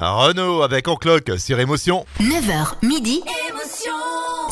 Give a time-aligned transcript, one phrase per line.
[0.00, 2.04] Renault avec En Cloque sur Émotion.
[2.18, 3.22] 9h, midi.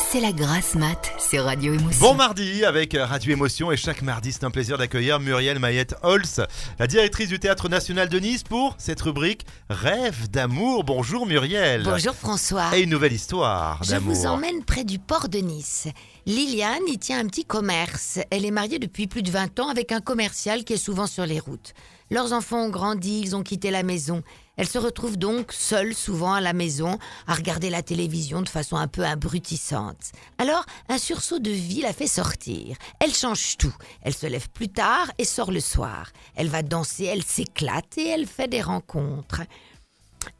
[0.09, 1.99] C'est la grasse mat sur Radio Émotion.
[1.99, 6.45] Bon mardi avec Radio Émotion et chaque mardi c'est un plaisir d'accueillir Muriel Mayette Holz,
[6.79, 10.85] la directrice du Théâtre National de Nice pour cette rubrique Rêve d'amour.
[10.85, 11.83] Bonjour Muriel.
[11.83, 12.77] Bonjour François.
[12.77, 15.89] Et une nouvelle histoire Je vous emmène près du port de Nice.
[16.25, 18.19] Liliane y tient un petit commerce.
[18.29, 21.25] Elle est mariée depuis plus de 20 ans avec un commercial qui est souvent sur
[21.25, 21.73] les routes.
[22.13, 24.21] Leurs enfants ont grandi, ils ont quitté la maison.
[24.55, 28.75] Elle se retrouve donc seule souvent à la maison à regarder la télévision de façon
[28.75, 30.11] un peu abrutissante.
[30.37, 32.77] Alors, un sursaut de vie la fait sortir.
[32.99, 33.73] Elle change tout.
[34.03, 36.11] Elle se lève plus tard et sort le soir.
[36.35, 39.41] Elle va danser, elle s'éclate et elle fait des rencontres.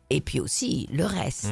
[0.10, 1.46] Et puis aussi le reste.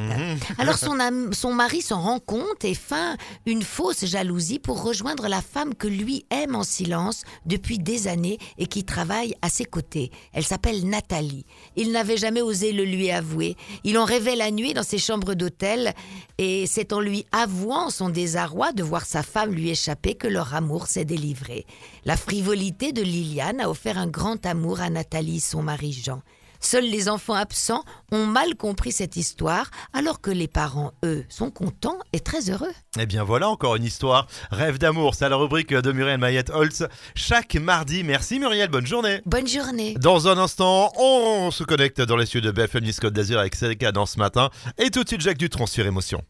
[0.56, 5.26] Alors son, am- son mari s'en rend compte et feint une fausse jalousie pour rejoindre
[5.26, 9.64] la femme que lui aime en silence depuis des années et qui travaille à ses
[9.64, 10.12] côtés.
[10.32, 11.44] Elle s'appelle Nathalie.
[11.74, 13.56] Il n'avait jamais osé le lui avouer.
[13.82, 15.92] Il en rêvait la nuit dans ses chambres d'hôtel
[16.38, 20.54] et c'est en lui avouant son désarroi de voir sa femme lui échapper que leur
[20.54, 21.66] amour s'est délivré.
[22.04, 26.22] La frivolité de Liliane a offert un grand amour à Nathalie, son mari Jean.
[26.62, 31.50] Seuls les enfants absents ont mal compris cette histoire, alors que les parents, eux, sont
[31.50, 32.72] contents et très heureux.
[32.98, 34.28] Eh bien voilà encore une histoire.
[34.52, 38.04] Rêve d'amour, c'est la rubrique de Muriel Mayette Holz chaque mardi.
[38.04, 39.20] Merci Muriel, bonne journée.
[39.26, 39.94] Bonne journée.
[39.98, 43.56] Dans un instant, on se connecte dans les cieux de BFM Nice Côte d'Azur avec
[43.56, 44.50] Selka dans ce matin.
[44.78, 46.22] Et tout de suite, Jacques Dutronc sur Émotion.